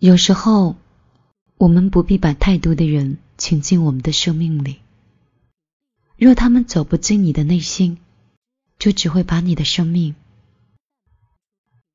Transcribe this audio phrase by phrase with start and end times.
[0.00, 0.76] 有时候，
[1.58, 4.80] 我们不必把太多的人请进我们的生命里。
[6.16, 7.98] 若他们走不进你的内心，
[8.78, 10.14] 就只会把你的生命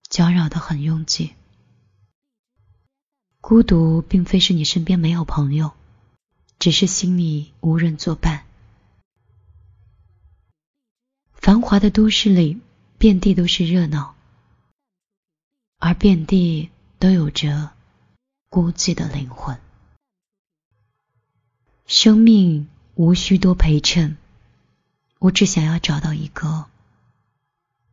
[0.08, 1.34] 搅扰得很拥挤。
[3.42, 5.72] 孤独并非是你身边没有朋友，
[6.60, 8.46] 只是心里无人作伴。
[11.34, 12.62] 繁华的都市里，
[13.00, 14.14] 遍地都是热闹，
[15.80, 16.70] 而遍地
[17.00, 17.72] 都有着。
[18.56, 19.58] 孤寂的灵魂，
[21.86, 24.16] 生命无需多陪衬，
[25.20, 26.64] 我只想要找到一个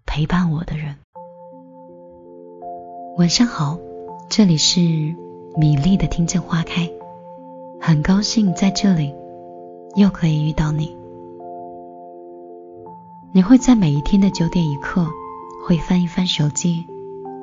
[0.06, 0.98] 陪伴我的人。
[3.16, 3.76] 晚上好，
[4.30, 4.78] 这里是
[5.56, 6.88] 米粒的听见花开，
[7.80, 9.12] 很高兴在这里
[9.96, 10.96] 又可以遇到你。
[13.34, 15.08] 你会在每一天的九点一刻，
[15.66, 16.86] 会翻一翻手机，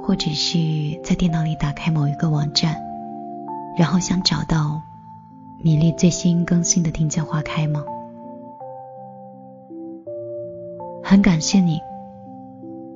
[0.02, 0.58] 或者是
[1.04, 2.88] 在电脑里打开某一个网站。
[3.79, 4.81] 然后想找到
[5.63, 7.86] 米粒最新更新的《听见花开》吗？
[11.02, 11.80] 很感谢你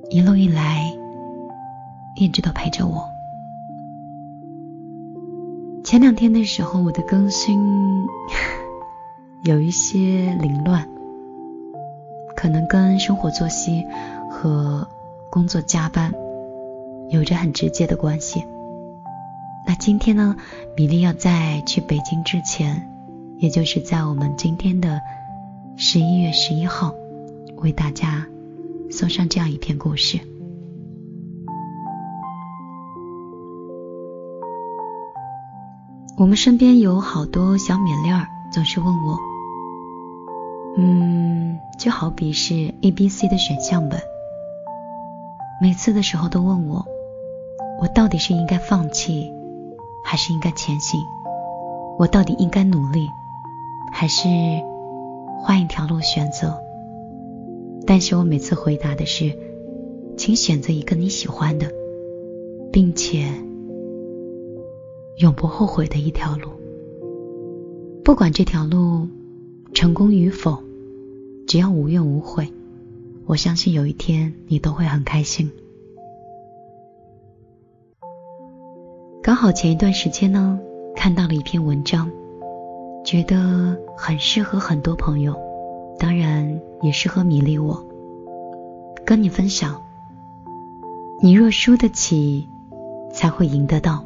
[0.10, 0.94] 一路以来
[2.18, 3.06] 一直都陪着我。
[5.86, 8.06] 前两天的时候，我的更新
[9.46, 10.86] 有一些凌乱，
[12.36, 13.86] 可能跟生活作息
[14.30, 14.86] 和
[15.32, 16.14] 工作加班
[17.08, 18.44] 有着很直接的关系。
[19.66, 20.36] 那今天呢，
[20.76, 22.90] 米粒要在去北京之前，
[23.38, 25.00] 也就是在我们今天的
[25.78, 26.94] 十一月十一号，
[27.58, 28.28] 为大家
[28.92, 30.20] 送上这样一篇故事。
[36.18, 39.18] 我们身边有好多小米粒儿，总是问我，
[40.78, 44.00] 嗯，就好比是 A、B、C 的选项本，
[45.62, 46.86] 每次的时候都问我，
[47.82, 49.32] 我到底是应该放弃？
[50.04, 51.00] 还是应该前行？
[51.98, 53.10] 我到底应该努力，
[53.92, 54.28] 还是
[55.42, 56.56] 换一条路选择？
[57.86, 59.38] 但是我每次回答的是，
[60.18, 61.72] 请选择一个你喜欢的，
[62.72, 63.26] 并且
[65.18, 66.50] 永不后悔的一条路。
[68.04, 69.08] 不管这条路
[69.74, 70.58] 成功与否，
[71.48, 72.48] 只要无怨无悔，
[73.26, 75.52] 我相信有一天你都会很开心。
[79.24, 80.60] 刚好前一段时间呢，
[80.98, 82.12] 看到了一篇文章，
[83.06, 85.34] 觉得很适合很多朋友，
[85.98, 87.82] 当然也适合米粒我。
[89.06, 89.82] 跟你分享，
[91.22, 92.50] 你若输得起，
[93.14, 94.04] 才会赢得到。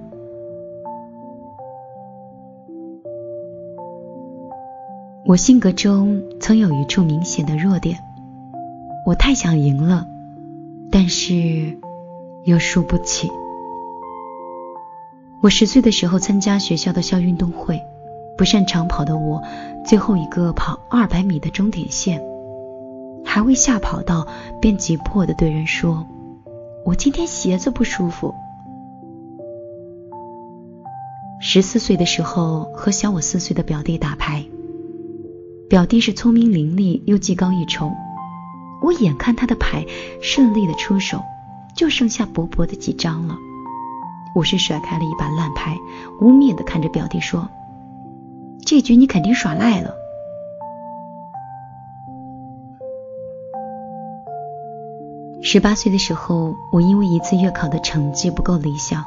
[5.25, 7.97] 我性格中曾有一处明显的弱点，
[9.03, 10.05] 我太想赢了，
[10.91, 11.75] 但是
[12.43, 13.27] 又输不起。
[15.39, 17.79] 我十岁的时候参加学校的校运动会，
[18.37, 19.43] 不擅长跑的我，
[19.85, 22.21] 最后一个跑二百米的终点线，
[23.23, 24.27] 还未下跑道，
[24.59, 26.07] 便急迫的对人说
[26.83, 28.33] ：“我今天鞋子不舒服。”
[31.39, 34.43] 十四岁的时候和小我四岁的表弟打牌，
[35.69, 37.91] 表弟是聪明伶俐又技高一筹，
[38.81, 39.85] 我眼看他的牌
[40.19, 41.21] 顺利的出手，
[41.75, 43.37] 就剩下薄薄的几张了。
[44.37, 45.75] 我是甩开了一把烂牌，
[46.21, 47.49] 污蔑的看着表弟说
[48.63, 49.95] ：“这局你肯定耍赖了。”
[55.41, 59.03] 十八岁的时候，我因为一次月考的成绩不够理想，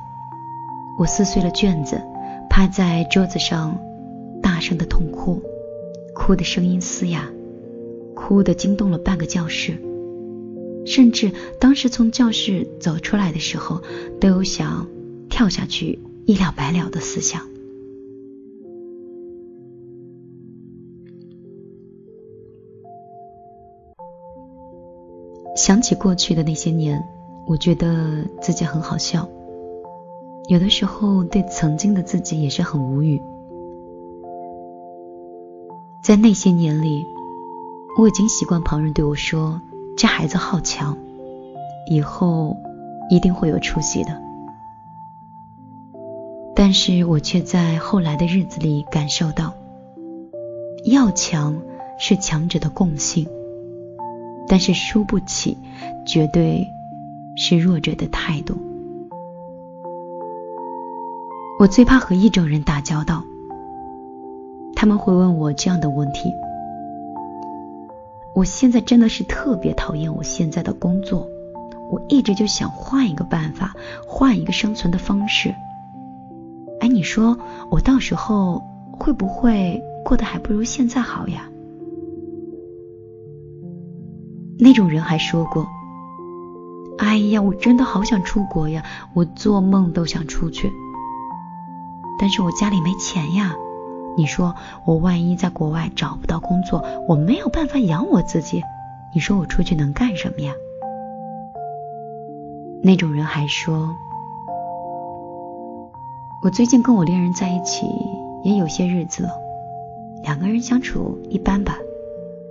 [0.98, 2.02] 我撕碎了卷子，
[2.48, 3.78] 趴在桌子上，
[4.42, 5.40] 大声的痛哭，
[6.12, 7.22] 哭的声音嘶哑，
[8.16, 9.80] 哭的惊动了半个教室，
[10.84, 11.30] 甚至
[11.60, 13.80] 当时从教室走出来的时候，
[14.20, 14.88] 都有想。
[15.30, 17.40] 跳下去一了百了的思想。
[25.56, 27.02] 想起过去的那些年，
[27.46, 29.28] 我觉得自己很好笑。
[30.48, 33.20] 有的时候对曾经的自己也是很无语。
[36.02, 37.04] 在那些年里，
[37.98, 39.60] 我已经习惯旁人对我说
[39.96, 40.96] ：“这孩子好强，
[41.88, 42.56] 以后
[43.10, 44.20] 一定会有出息的。”
[46.62, 49.54] 但是我却在后来的日子里感受到，
[50.84, 51.58] 要强
[51.98, 53.26] 是强者的共性，
[54.46, 55.56] 但是输不起，
[56.04, 56.68] 绝对
[57.34, 58.58] 是弱者的态度。
[61.58, 63.24] 我最怕和一种人打交道，
[64.76, 66.30] 他们会问我这样的问题：
[68.34, 71.26] 我现在真的是特别讨厌我现在的工作，
[71.90, 73.74] 我一直就想换一个办法，
[74.06, 75.54] 换一个生存的方式。
[77.00, 77.38] 你说
[77.70, 78.62] 我到时候
[78.92, 81.48] 会不会过得还不如现在好呀？
[84.58, 85.66] 那种人还说过
[87.00, 90.70] ：“哎呀，我真的好想出国呀，我做梦都想出去。
[92.18, 93.54] 但是我家里没钱呀。
[94.18, 94.54] 你说
[94.84, 98.62] 我万一在国外找不到工作，我没有办法养我自己，
[99.14, 100.52] 你说我出去能干什么呀？”
[102.84, 103.96] 那种人还说
[106.42, 107.84] ：“我最近跟我恋人在一起
[108.42, 109.28] 也有些日子了，
[110.22, 111.78] 两个人相处一般吧，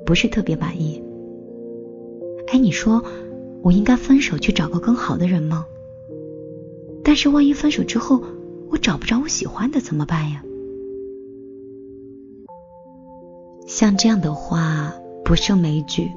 [0.06, 1.04] 不是特别满意。”
[2.54, 3.04] 哎，你说
[3.64, 5.66] 我应该分手去找个更好的人吗？
[7.04, 8.22] 但是万一分手之后
[8.70, 10.44] 我找不着我喜欢的怎么办呀？
[13.66, 14.94] 像这样的话
[15.26, 16.12] 不胜枚举。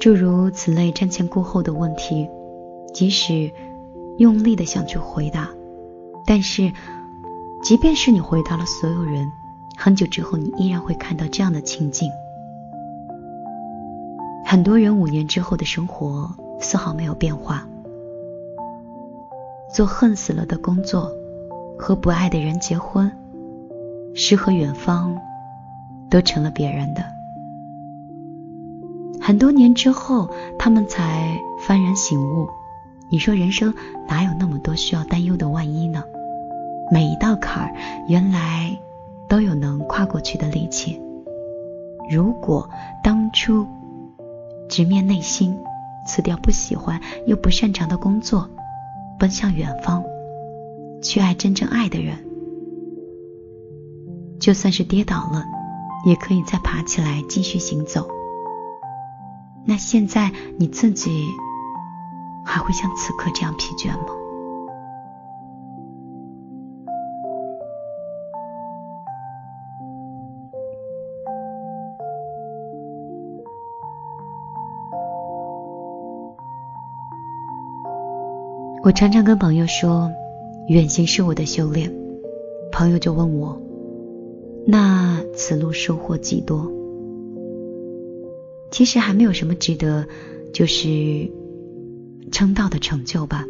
[0.00, 2.26] 诸如此类瞻前顾后的问题，
[2.94, 3.50] 即使
[4.16, 5.50] 用力的想去回答，
[6.26, 6.72] 但是
[7.62, 9.30] 即便是你回答了所有人，
[9.76, 12.10] 很久之后你依然会看到这样的情景。
[14.44, 16.30] 很多人五年之后的生活
[16.60, 17.66] 丝毫没有变化，
[19.72, 21.10] 做恨死了的工作，
[21.78, 23.10] 和不爱的人结婚，
[24.14, 25.18] 诗和远方
[26.08, 27.04] 都成了别人的。
[29.20, 32.48] 很多年之后，他们才幡然醒悟。
[33.10, 33.72] 你说人生
[34.06, 36.02] 哪有那么多需要担忧的万一呢？
[36.90, 37.74] 每一道坎儿
[38.08, 38.78] 原来
[39.28, 41.00] 都有能跨过去的力气。
[42.10, 42.68] 如果
[43.02, 43.66] 当初。
[44.66, 45.56] 直面内心，
[46.06, 48.48] 辞掉不喜欢又不擅长的工作，
[49.18, 50.02] 奔向远方，
[51.02, 52.16] 去爱真正爱的人。
[54.40, 55.44] 就算是跌倒了，
[56.06, 58.08] 也可以再爬起来继续行走。
[59.66, 61.10] 那现在你自己
[62.42, 64.14] 还会像此刻这样疲倦吗？
[78.84, 80.12] 我常常跟朋友说，
[80.68, 81.90] 远行是我的修炼。
[82.70, 83.58] 朋友就问我，
[84.66, 86.70] 那此路收获几多？
[88.70, 90.06] 其实还没有什么值得，
[90.52, 91.30] 就是
[92.30, 93.46] 称道的成就吧。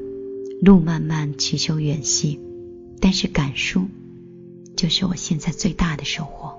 [0.63, 2.39] 路漫漫其修远兮，
[3.01, 3.81] 但是感受
[4.77, 6.55] 就是我现在最大的收获。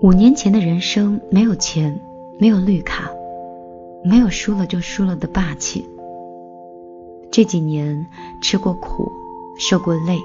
[0.00, 2.00] 五年前的人生没有钱。
[2.38, 3.10] 没有绿卡，
[4.02, 5.88] 没有输了就输了的霸气。
[7.30, 8.06] 这几年
[8.42, 9.10] 吃过苦，
[9.58, 10.18] 受过累，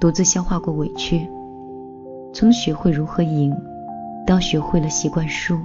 [0.00, 1.28] 独自消化过委屈，
[2.34, 3.56] 从学会如何赢，
[4.26, 5.58] 到学会了习惯输。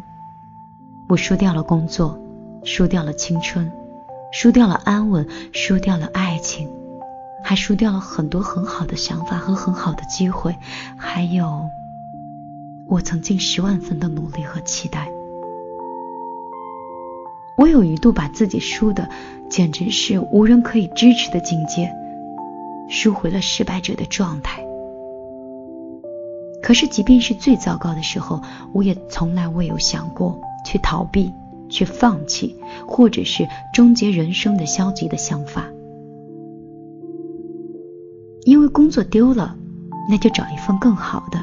[1.07, 2.17] 我输掉了工作，
[2.63, 3.71] 输掉了青春，
[4.31, 6.69] 输掉了安稳，输掉了爱情，
[7.43, 10.55] 还输掉了很多很好的想法和很好的机会，
[10.97, 11.63] 还有
[12.87, 15.09] 我曾经十万分的努力和期待。
[17.59, 19.09] 我有一度把自己输的
[19.49, 21.91] 简直是无人可以支持的境界，
[22.87, 24.63] 输回了失败者的状态。
[26.63, 28.41] 可是，即便是最糟糕的时候，
[28.73, 31.33] 我也从来未有想过去逃避、
[31.67, 32.55] 去放弃，
[32.87, 35.65] 或者是终结人生的消极的想法。
[38.45, 39.57] 因为工作丢了，
[40.09, 41.39] 那就找一份更好的；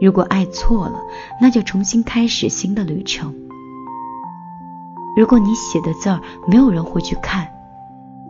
[0.00, 1.00] 如果爱错了，
[1.40, 3.32] 那就重新开始新的旅程。
[5.16, 7.48] 如果你写的字儿没有人会去看，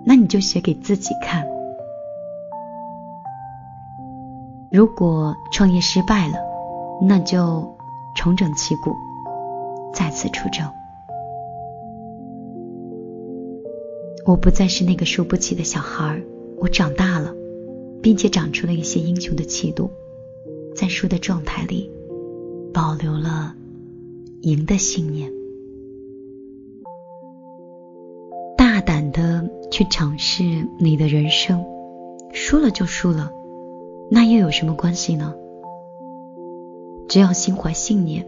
[0.04, 1.46] 那你就写给自己看。
[4.72, 6.34] 如果创业失败了，
[7.02, 7.76] 那就
[8.14, 8.94] 重整旗鼓，
[9.92, 10.66] 再次出征。
[14.24, 16.22] 我不再是那个输不起的小孩，
[16.58, 17.34] 我长大了，
[18.02, 19.90] 并且长出了一些英雄的气度，
[20.76, 21.90] 在输的状态里，
[22.72, 23.54] 保留了
[24.42, 25.39] 赢的信念。
[29.80, 31.64] 去尝试你的人生，
[32.34, 33.32] 输了就输了，
[34.10, 35.34] 那又有什么关系呢？
[37.08, 38.26] 只要心怀信念，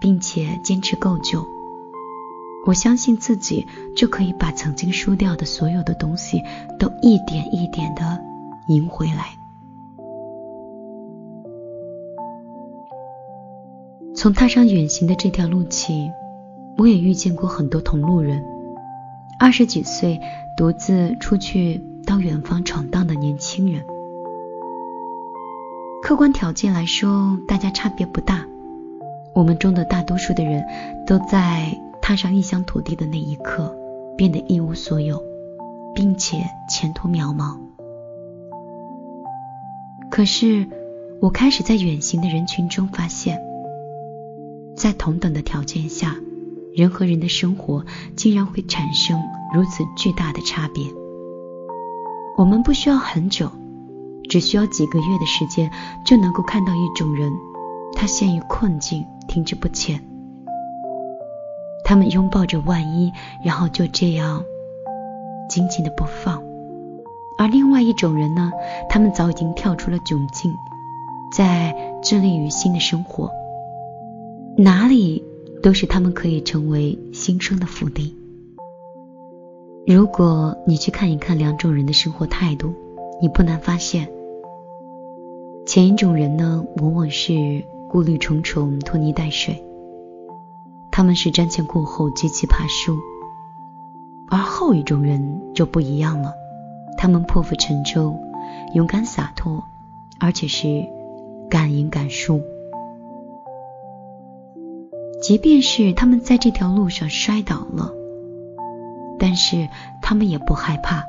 [0.00, 1.46] 并且坚持够久，
[2.66, 3.64] 我相信自己
[3.96, 6.42] 就可以把曾经输掉的所有的东西
[6.80, 8.18] 都一点一点的
[8.66, 9.26] 赢回来。
[14.16, 16.10] 从踏上远行的这条路起，
[16.76, 18.42] 我也遇见过很多同路人，
[19.38, 20.20] 二十几岁。
[20.56, 23.84] 独自出去到远方闯荡的年轻人，
[26.02, 28.44] 客观条件来说，大家差别不大。
[29.34, 30.64] 我们中的大多数的人
[31.06, 33.72] 都在踏上异乡土地的那一刻，
[34.16, 35.22] 变得一无所有，
[35.94, 37.56] 并且前途渺茫。
[40.10, 40.66] 可是，
[41.20, 43.40] 我开始在远行的人群中发现，
[44.74, 46.16] 在同等的条件下，
[46.74, 47.84] 人和人的生活
[48.16, 49.20] 竟然会产生
[49.52, 50.84] 如此巨大的差别。
[52.36, 53.50] 我们不需要很久，
[54.28, 55.70] 只需要几个月的时间，
[56.04, 57.32] 就能够看到一种人，
[57.94, 60.00] 他陷于困境，停滞不前。
[61.84, 63.10] 他们拥抱着万一，
[63.44, 64.44] 然后就这样
[65.48, 66.38] 紧紧的不放；
[67.38, 68.52] 而另外一种人呢，
[68.88, 70.52] 他们早已经跳出了窘境，
[71.32, 73.30] 在致力于新的生活，
[74.56, 75.24] 哪里
[75.62, 78.14] 都是他们可以成为新生的福地。
[79.86, 82.74] 如果你去看一看两种人的生活态度，
[83.20, 84.08] 你不难发现，
[85.66, 89.64] 前一种人呢，往往是顾虑重重、拖泥带水，
[90.90, 92.94] 他们是瞻前顾后、极其怕输；
[94.30, 96.34] 而后一种人就不一样了，
[96.98, 98.14] 他们破釜沉舟、
[98.74, 99.64] 勇敢洒脱，
[100.20, 100.86] 而且是
[101.48, 102.42] 敢赢敢输。
[105.28, 107.92] 即便是他们在这条路上摔倒了。
[109.18, 109.68] 但是
[110.00, 111.04] 他们也不害怕，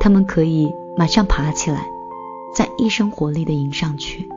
[0.00, 1.86] 他们可以马上爬起来，
[2.52, 4.28] 再一身活力的迎上去。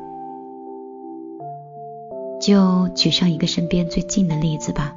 [2.40, 4.94] 就举上一个身边最近的例子吧。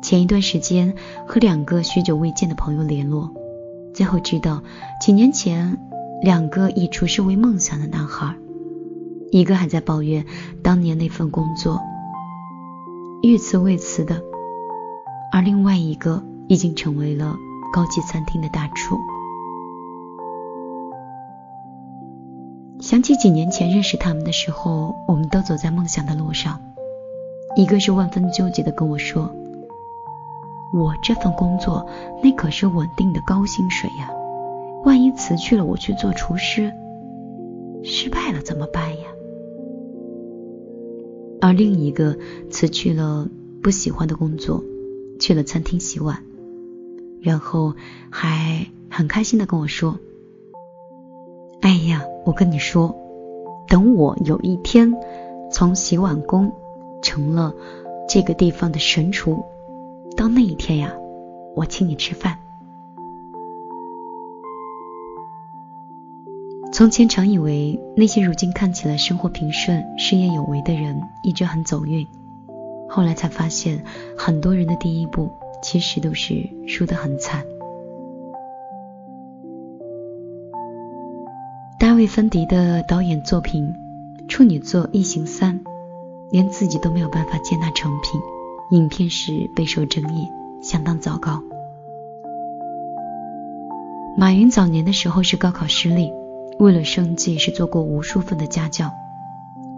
[0.00, 0.94] 前一段时间
[1.26, 3.28] 和两个许久未见的朋友联络，
[3.92, 4.62] 最后知道
[5.00, 5.76] 几年前
[6.22, 8.36] 两个以厨师为梦想的男孩，
[9.32, 10.24] 一个还在抱怨
[10.62, 11.80] 当年那份工作
[13.26, 14.22] 欲辞未辞的，
[15.32, 16.22] 而另外一个。
[16.46, 17.34] 已经成为了
[17.72, 18.98] 高级餐厅的大厨。
[22.82, 26.60] 想起几年前认识他们的时候，我们都走在梦想的路上。
[27.56, 29.34] 一个是万分纠结的跟我说
[30.70, 31.86] ：“我这份工作
[32.22, 34.10] 那可是稳定的高薪水呀，
[34.84, 36.70] 万一辞去了我去做厨师，
[37.82, 39.06] 失败了怎么办呀？”
[41.44, 42.16] 而另一个
[42.48, 43.28] 辞去了
[43.62, 44.64] 不喜欢的工作，
[45.20, 46.24] 去了餐厅洗碗。
[47.20, 47.74] 然后
[48.08, 49.98] 还很开心的跟我说
[51.60, 52.96] ：“哎呀，我跟你说，
[53.68, 54.90] 等我有一天
[55.52, 56.50] 从洗碗工
[57.02, 57.54] 成了
[58.08, 59.44] 这个地方的神厨，
[60.16, 60.94] 到那一天呀，
[61.54, 62.38] 我请你吃饭。”
[66.74, 72.04] 从前常以为那些如今看起来生活平顺、事业有为的人一直很走运，
[72.88, 73.84] 后来才发现，
[74.18, 75.30] 很多人的第一步。
[75.62, 77.42] 其实都是输得很惨。
[81.78, 83.72] 大卫·芬迪的导演作品
[84.28, 85.58] 《处女座异形三》，
[86.30, 88.20] 连自己都没有办法接纳成品，
[88.72, 90.28] 影片是备受争议，
[90.60, 91.40] 相当糟糕。
[94.18, 96.12] 马云早年的时候是高考失利，
[96.58, 98.90] 为了生计是做过无数份的家教，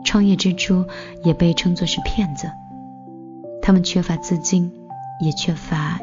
[0.05, 0.85] 创业之初
[1.23, 2.51] 也被称作是骗子。
[3.63, 4.73] 他们缺乏资金。
[5.19, 5.99] 也缺乏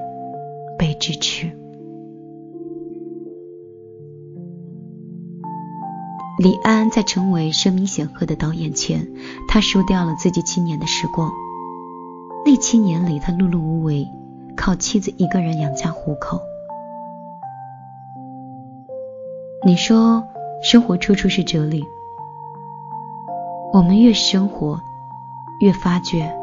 [0.75, 1.55] 被支持。
[6.39, 9.07] 李安在成为声名显赫的导演前，
[9.47, 11.31] 他输掉了自己七年的时光。
[12.43, 14.07] 那七年里，他碌碌无为，
[14.57, 16.41] 靠妻子一个人养家糊口。
[19.63, 20.23] 你说，
[20.63, 21.83] 生活处处是哲理。
[23.73, 24.79] 我们越生活，
[25.59, 26.33] 越发觉，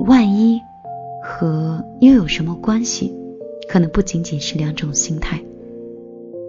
[0.00, 0.60] 万一。
[1.26, 3.10] 和又有什么关系？
[3.66, 5.42] 可能不仅仅是两种心态。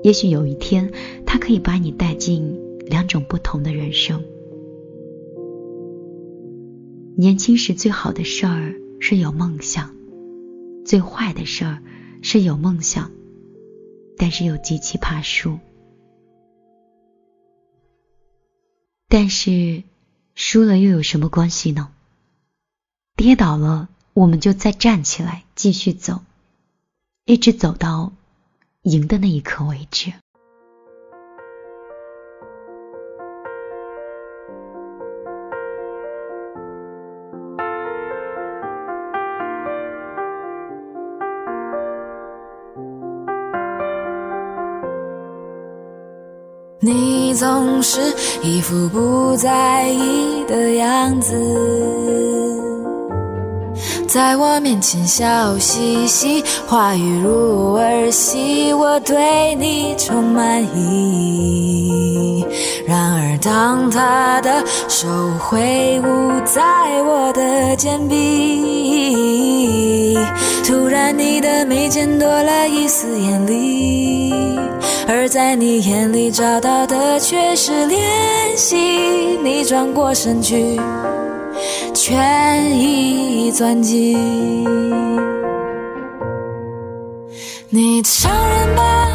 [0.03, 0.91] 也许有一天，
[1.25, 4.21] 它可以把你带进两种不同的人生。
[7.15, 9.95] 年轻时最好的事儿是有梦想，
[10.85, 11.79] 最坏的事儿
[12.21, 13.11] 是有梦想，
[14.17, 15.57] 但是又极其怕输。
[19.17, 19.83] 但是
[20.35, 21.89] 输了又有什么关系呢？
[23.15, 23.87] 跌倒了。
[24.11, 26.21] 我们就再站起来，继续走，
[27.23, 28.11] 一直走到
[28.81, 30.11] 赢的那一刻为止。
[46.79, 47.99] 你总是
[48.43, 51.33] 一副不在意的样子。
[54.07, 62.45] 在我面前笑嘻嘻，话语如儿戏，我对你充满意。
[62.85, 65.07] 然而，当他的手
[65.39, 66.61] 挥舞在
[67.03, 69.17] 我的肩臂，
[70.63, 74.14] 突然你的眉间多了一丝眼力，
[75.07, 77.97] 而在你眼里找到的却是怜
[78.55, 78.75] 惜。
[79.43, 80.79] 你转过身去，
[81.93, 84.17] 全已钻进。
[87.69, 89.07] 你承认吧，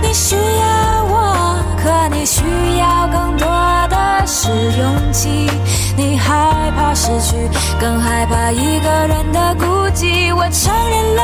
[0.00, 2.42] 你需要我，可你需
[2.78, 3.46] 要更多
[3.90, 5.50] 的是勇气。
[5.96, 7.36] 你害怕失去，
[7.78, 10.34] 更害怕一个人的孤寂。
[10.34, 11.22] 我承认了，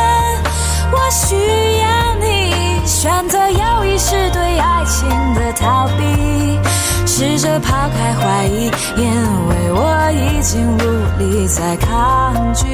[0.93, 1.35] 我需
[1.81, 2.50] 要你。
[2.85, 6.59] 选择犹豫是对爱情的逃避，
[7.07, 9.05] 试着抛开怀疑，因
[9.49, 10.81] 为我已经无
[11.19, 12.67] 力再抗拒。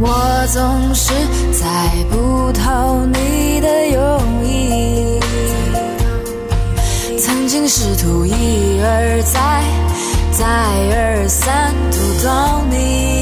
[0.00, 1.12] 我总是
[1.52, 1.66] 猜
[2.10, 5.18] 不透你的用意。
[7.18, 9.64] 曾经试图一而再、
[10.32, 10.46] 再
[10.94, 13.17] 而三读懂你。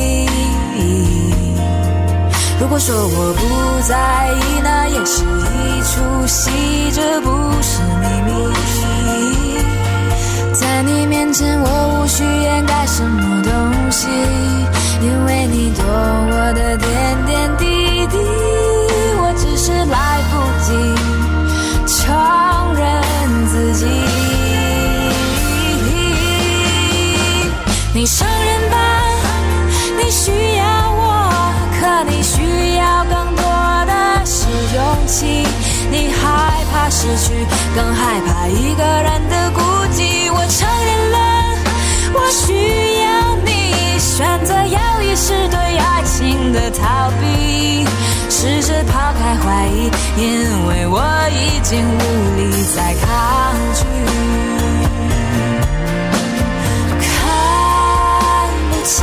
[2.59, 6.51] 如果说我不在意，那也是一出戏，
[6.93, 7.29] 这不
[7.63, 8.33] 是秘密。
[10.55, 14.09] 在你面前，我无需掩盖什么东西，
[15.03, 16.77] 因为你懂我的
[38.49, 39.61] 一个人的孤
[39.93, 40.31] 寂。
[40.33, 41.17] 我承认了，
[42.15, 42.45] 我需
[43.03, 43.99] 要你。
[43.99, 47.87] 选择要一是对爱情的逃避，
[48.31, 52.01] 试着抛开怀疑，因为我已经无
[52.37, 52.41] 力
[52.75, 53.07] 再抗
[53.75, 53.85] 拒。
[57.03, 57.05] 看
[58.71, 58.97] 不清，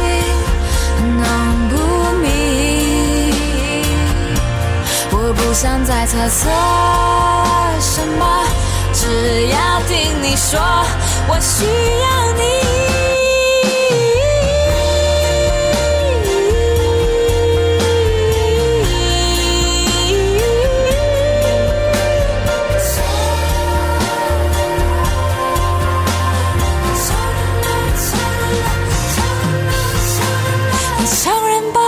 [1.19, 1.23] 弄
[1.69, 1.71] 不
[2.21, 2.25] 明，
[5.11, 6.49] 我不想再猜测
[7.79, 8.21] 什么，
[8.93, 9.01] 只
[10.49, 10.59] 说，
[11.27, 12.43] 我需要你。
[30.99, 31.79] 你承认吧，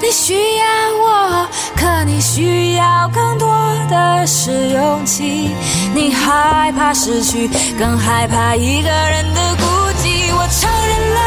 [0.00, 0.64] 你需要
[1.00, 3.48] 我，可你需要更多
[3.90, 5.50] 的是勇气。
[5.94, 9.64] 你害怕失去，更害怕一个人的孤
[10.00, 10.32] 寂。
[10.34, 11.20] 我承认了，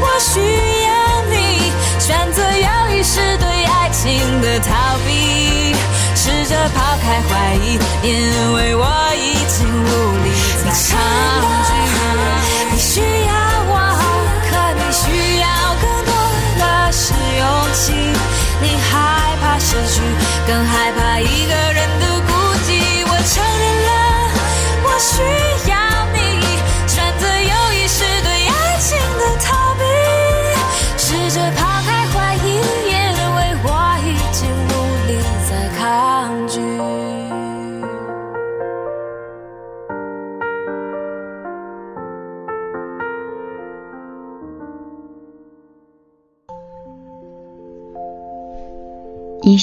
[0.00, 0.40] 我需
[0.86, 0.90] 要
[1.30, 1.34] 你。
[2.00, 5.74] 选择犹豫是对爱情的逃避，
[6.14, 8.86] 试着抛开怀疑，因为我
[9.16, 9.86] 已经无
[10.24, 10.26] 力
[10.64, 10.96] 再抗
[11.64, 11.70] 拒。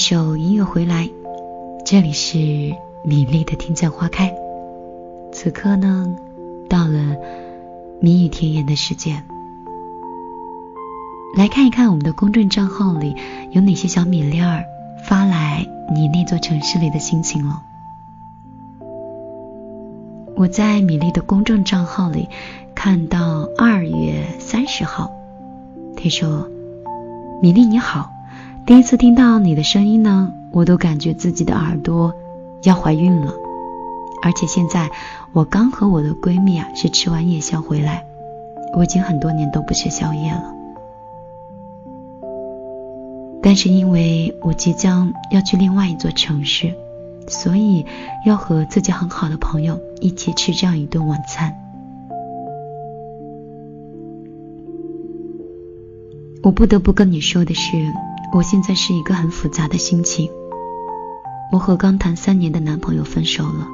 [0.06, 1.10] 首音乐回来，
[1.86, 2.38] 这里是
[3.06, 4.36] 米粒的听见花开。
[5.32, 6.13] 此刻呢，
[6.68, 7.16] 到了
[8.02, 9.24] 谜语甜言的时间，
[11.38, 13.16] 来看一看我们的公众账号里
[13.52, 14.66] 有哪些小米粒儿
[15.08, 17.63] 发来你那座城市里的心情了。
[20.36, 22.28] 我在米粒的公众账号里
[22.76, 25.10] 看到二月三十号，
[25.96, 26.50] 他说
[27.42, 28.10] ：“米粒你好。”
[28.65, 32.13] 第一次听到你的声音呢，我都感觉自己的耳朵
[32.63, 33.34] 要怀孕了。
[34.21, 34.89] 而且现在
[35.34, 38.06] 我刚和我的闺蜜啊是吃完夜宵回来，
[38.73, 40.54] 我已经很多年都不吃宵夜了。
[43.41, 46.73] 但是因为我即将要去另外一座城市，
[47.28, 47.86] 所以
[48.26, 51.54] 要和自己很好的朋友一起吃这样一顿晚餐。
[56.41, 57.76] 我不得不跟你说的是。
[58.34, 60.28] 我现在是一个很复杂的心情。
[61.52, 63.67] 我和刚谈三年的男朋友分手了，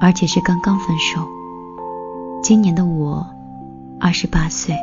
[0.00, 1.26] 而且是刚刚分手。
[2.40, 3.26] 今年的我
[3.98, 4.76] 二十八岁。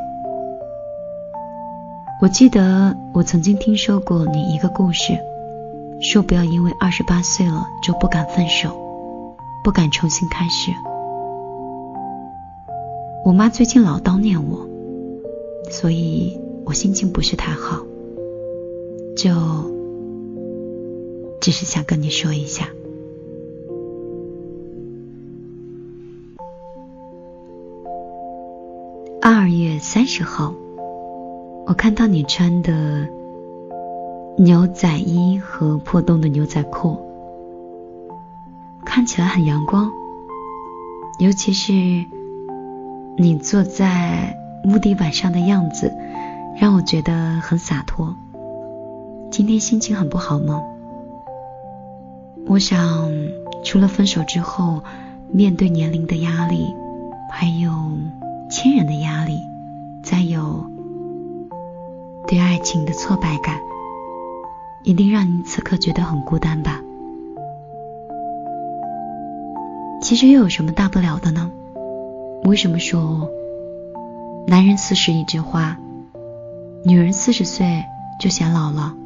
[2.21, 5.17] 我记得我曾经听说过你一个故事，
[6.01, 8.77] 说不要因为二十八岁了就不敢分手，
[9.63, 10.73] 不敢重新开始。
[13.23, 14.67] 我妈最近老叨念我，
[15.69, 17.77] 所以我心情不是太好，
[19.15, 19.32] 就
[21.39, 22.67] 只是想跟你说一下。
[29.21, 30.54] 二月三十号，
[31.67, 33.08] 我看到你穿的
[34.38, 36.97] 牛仔衣和破洞的牛仔裤，
[38.84, 39.91] 看起来很阳光，
[41.19, 41.71] 尤其是
[43.17, 45.93] 你坐在木地板上的样子，
[46.60, 48.15] 让我觉得很洒脱。
[49.31, 50.61] 今天心情很不好吗？
[52.47, 53.09] 我想，
[53.63, 54.83] 除了分手之后
[55.29, 56.67] 面对年龄的压力，
[57.31, 57.71] 还有。
[58.49, 59.39] 亲人的压力，
[60.03, 60.65] 再有
[62.27, 63.61] 对爱情的挫败感，
[64.83, 66.81] 一定让你此刻觉得很孤单吧？
[70.01, 71.49] 其实又有什么大不了的呢？
[72.43, 73.29] 为什么说
[74.47, 75.77] 男人四十一枝花，
[76.83, 77.85] 女人四十岁
[78.19, 78.97] 就显老了？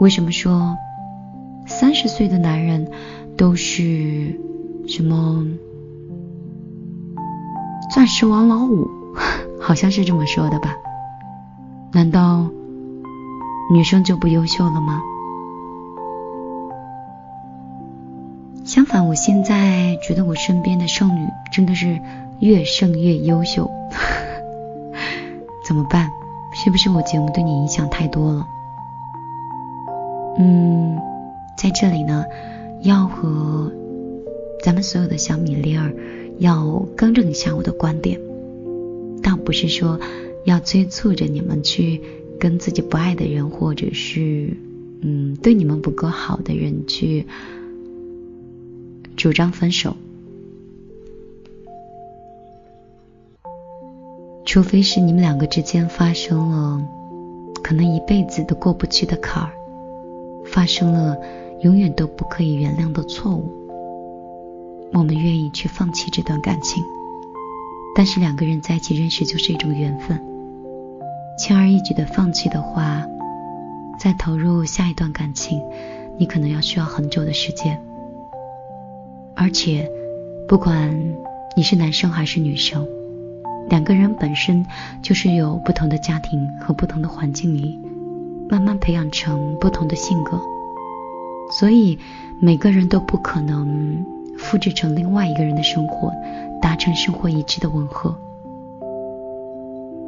[0.00, 0.76] 为什么说
[1.66, 2.88] 三十岁的男人
[3.36, 4.38] 都是
[4.86, 5.44] 什么？
[7.92, 8.86] 钻石王老五，
[9.60, 10.76] 好像是这么说的吧？
[11.92, 12.48] 难道
[13.72, 15.02] 女生就不优秀了吗？
[18.64, 22.00] 相反，我现在觉得我身边的剩女真的是
[22.38, 23.70] 越剩越优秀。
[25.66, 26.10] 怎么办？
[26.54, 28.46] 是不是我节目对你影响太多了？
[30.38, 30.96] 嗯，
[31.56, 32.24] 在这里呢，
[32.82, 33.72] 要和
[34.62, 35.92] 咱们所有的小米粒儿。
[36.38, 38.20] 要更正一下我的观点，
[39.24, 39.98] 倒不是说
[40.44, 42.00] 要催促着你们去
[42.38, 44.56] 跟自己不爱的人，或者是
[45.00, 47.26] 嗯对你们不够好的人去
[49.16, 49.96] 主张分手，
[54.44, 56.80] 除非是你们两个之间发生了
[57.64, 59.50] 可能一辈子都过不去的坎儿，
[60.52, 61.16] 发生了
[61.62, 63.50] 永远都不可以原谅的错误。
[64.92, 66.82] 我们愿意去放弃这段感情，
[67.94, 70.18] 但是两个人在一起认识就是一种缘分。
[71.38, 73.06] 轻而易举的放弃的话，
[74.00, 75.60] 再投入下一段感情，
[76.18, 77.78] 你可能要需要很久的时间。
[79.36, 79.88] 而且，
[80.48, 80.98] 不管
[81.54, 82.84] 你是男生还是女生，
[83.68, 84.64] 两个人本身
[85.02, 87.78] 就是有不同的家庭和不同的环境里，
[88.48, 90.40] 慢慢培养成不同的性格，
[91.50, 91.98] 所以
[92.40, 94.04] 每个人都不可能。
[94.38, 96.12] 复制成另外一个人的生活，
[96.62, 98.16] 达成生活一致的吻合。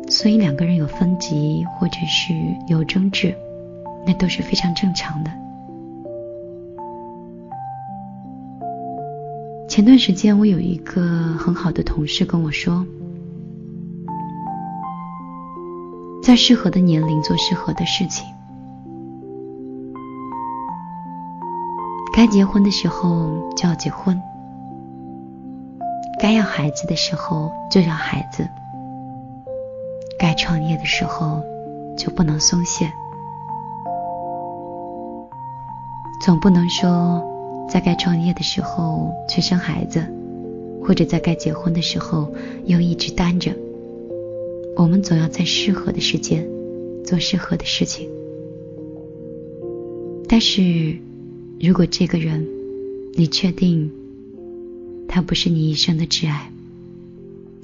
[0.09, 2.33] 所以两个人有分歧或者是
[2.69, 3.35] 有争执，
[4.07, 5.33] 那都是非常正常的。
[9.69, 11.03] 前段时间我有一个
[11.37, 12.87] 很好的同事跟我说，
[16.23, 18.27] 在适合的年龄做适合的事情。
[22.13, 24.21] 该结婚的时候就要结婚，
[26.21, 28.47] 该要孩子的时候就要孩子，
[30.19, 31.41] 该创业的时候
[31.97, 32.93] 就不能松懈，
[36.23, 37.25] 总不能说
[37.71, 40.05] 在该创业的时候去生孩子，
[40.85, 42.31] 或者在该结婚的时候
[42.67, 43.51] 又一直单着。
[44.81, 46.49] 我们总要在适合的时间
[47.05, 48.09] 做适合的事情，
[50.27, 50.97] 但是。
[51.63, 52.47] 如果这个人，
[53.13, 53.93] 你确定
[55.07, 56.51] 他不是你一生的挚爱，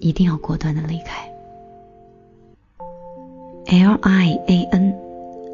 [0.00, 1.26] 一定要果断的离开。
[3.64, 4.94] L I A N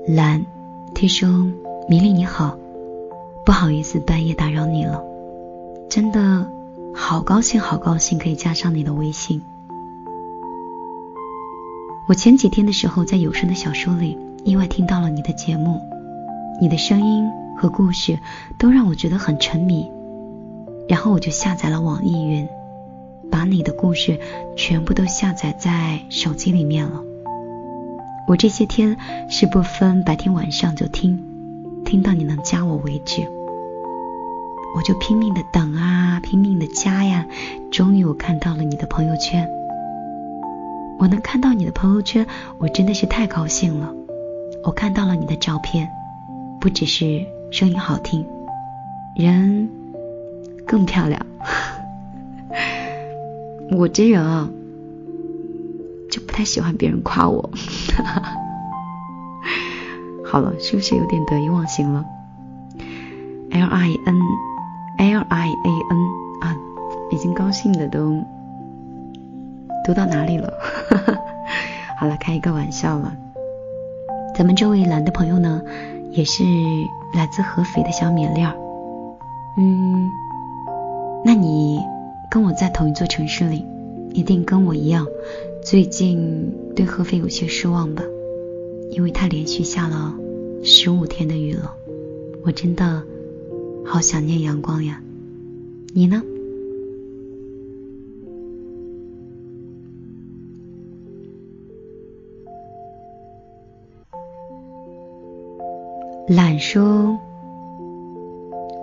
[0.08, 0.44] 蓝，
[0.92, 1.28] 听说
[1.88, 2.58] 米粒你好，
[3.46, 5.00] 不好意思半夜打扰你了，
[5.88, 6.44] 真的
[6.92, 9.40] 好高兴好高兴可以加上你的微信。
[12.08, 15.80] 我前几天的时候在有声的小说里意外听到了你的节目，
[16.60, 17.30] 你的声音。
[17.54, 18.18] 和故事
[18.58, 19.88] 都让我觉得很沉迷，
[20.88, 22.48] 然后我就下载了网易云，
[23.30, 24.18] 把你的故事
[24.56, 27.00] 全部都下载在手机里面了。
[28.26, 28.96] 我这些天
[29.28, 31.22] 是不分白天晚上就听，
[31.84, 33.22] 听到你能加我为止。
[34.74, 37.26] 我就拼命的等啊，拼命的加呀，
[37.70, 39.48] 终于我看到了你的朋友圈。
[40.98, 42.26] 我能看到你的朋友圈，
[42.58, 43.92] 我真的是太高兴了。
[44.64, 45.88] 我看到了你的照片，
[46.60, 47.26] 不只是。
[47.50, 48.24] 声音好听，
[49.14, 49.68] 人
[50.66, 51.20] 更漂亮。
[53.76, 54.48] 我这人啊，
[56.10, 57.50] 就不太喜欢别人夸我。
[60.24, 62.02] 好了，是不是有点得意忘形了
[63.50, 64.18] ？L I N
[64.96, 65.98] L I A N
[66.40, 66.56] 啊，
[67.10, 68.24] 已经高兴的都
[69.84, 70.50] 读到哪里了？
[72.02, 73.16] 好了，开一个玩笑了。
[74.36, 75.62] 咱们这位蓝的朋友呢，
[76.10, 76.42] 也是
[77.14, 78.52] 来自合肥的小米粒儿。
[79.56, 80.10] 嗯，
[81.24, 81.78] 那你
[82.28, 83.64] 跟我在同一座城市里，
[84.14, 85.06] 一定跟我一样，
[85.62, 88.02] 最近对合肥有些失望吧？
[88.90, 90.12] 因为它连续下了
[90.64, 91.72] 十五天的雨了，
[92.44, 93.00] 我真的
[93.86, 95.00] 好想念阳光呀。
[95.94, 96.20] 你呢？
[106.52, 107.18] 懒说：“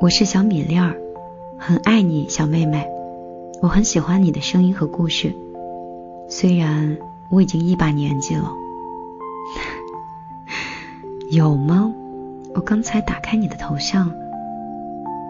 [0.01, 0.95] 我是小米粒儿，
[1.59, 2.89] 很爱你，小妹妹。
[3.61, 5.35] 我很喜欢你的声音和故事，
[6.27, 6.97] 虽然
[7.29, 8.51] 我已经一把年纪了。
[11.29, 11.93] 有吗？
[12.55, 14.11] 我刚才打开你的头像，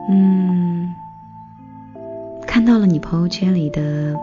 [0.10, 0.96] 嗯，
[2.48, 4.16] 看到了你朋友圈里的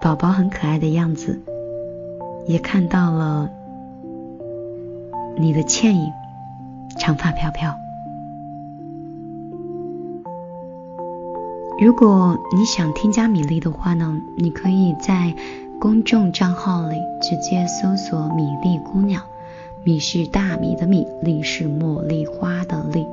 [0.00, 1.38] 宝宝很可爱的样子，
[2.46, 3.50] 也看到了
[5.36, 6.10] 你的倩影。”
[6.98, 7.76] 长发飘飘。
[11.80, 15.34] 如果你想添加米粒的话呢，你可以在
[15.80, 19.22] 公众账号里直接搜索“米粒姑娘”，
[19.82, 23.04] 米是大米的米，粒是茉莉花的粒。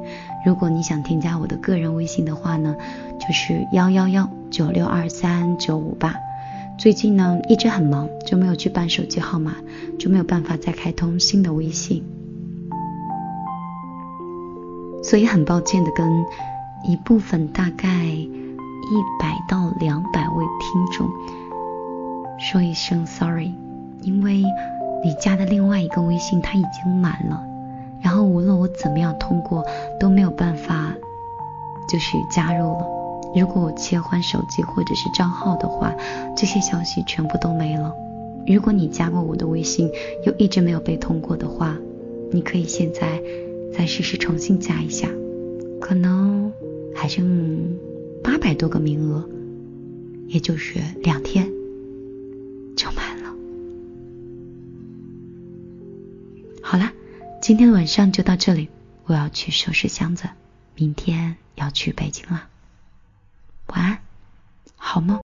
[0.46, 2.76] 如果你想添加我的个人微信的话呢，
[3.20, 6.14] 就是幺幺幺九六二三九五八。
[6.78, 9.56] 最近呢一直很忙，就没有去办手机号码，
[9.98, 12.19] 就没有办法再开通新的微信。
[15.10, 16.24] 所以很抱歉的跟
[16.84, 18.30] 一部分大概一
[19.20, 21.10] 百到两百位听众
[22.38, 23.52] 说一声 sorry，
[24.04, 24.44] 因为
[25.04, 27.44] 你加的另外一个微信它已经满了，
[28.04, 29.66] 然后无论我怎么样通过
[30.00, 30.94] 都没有办法
[31.88, 32.86] 就是加入了。
[33.36, 35.92] 如果我切换手机或者是账号的话，
[36.38, 37.92] 这些消息全部都没了。
[38.46, 39.90] 如果你加过我的微信
[40.24, 41.76] 又一直没有被通过的话，
[42.32, 43.20] 你可以现在。
[43.74, 45.08] 再试试重新加一下，
[45.80, 46.52] 可能
[46.96, 47.78] 还剩
[48.24, 49.28] 八百多个名额，
[50.28, 51.50] 也就是两天
[52.76, 53.34] 就满了。
[56.62, 56.92] 好了，
[57.42, 58.70] 今天晚上就到这里，
[59.06, 60.26] 我要去收拾箱子，
[60.76, 62.48] 明天要去北京了。
[63.68, 64.00] 晚安，
[64.76, 65.22] 好梦。